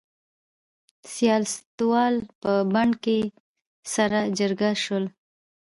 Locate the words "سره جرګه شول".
3.93-5.05